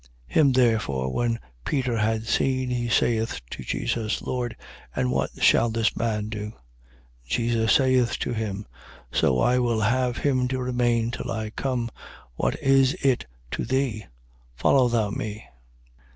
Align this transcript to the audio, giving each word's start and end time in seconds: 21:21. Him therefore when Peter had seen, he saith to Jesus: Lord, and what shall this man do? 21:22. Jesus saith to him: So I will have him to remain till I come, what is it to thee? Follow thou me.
21:21. 0.29 0.33
Him 0.39 0.51
therefore 0.53 1.13
when 1.13 1.39
Peter 1.63 1.97
had 1.99 2.25
seen, 2.25 2.71
he 2.71 2.89
saith 2.89 3.39
to 3.51 3.61
Jesus: 3.61 4.23
Lord, 4.23 4.55
and 4.95 5.11
what 5.11 5.29
shall 5.43 5.69
this 5.69 5.95
man 5.95 6.27
do? 6.27 6.45
21:22. 6.47 6.55
Jesus 7.27 7.73
saith 7.73 8.17
to 8.17 8.33
him: 8.33 8.65
So 9.11 9.37
I 9.37 9.59
will 9.59 9.81
have 9.81 10.17
him 10.17 10.47
to 10.47 10.57
remain 10.59 11.11
till 11.11 11.29
I 11.29 11.51
come, 11.51 11.91
what 12.33 12.57
is 12.63 12.95
it 13.03 13.27
to 13.51 13.63
thee? 13.63 14.07
Follow 14.55 14.87
thou 14.87 15.11
me. 15.11 15.45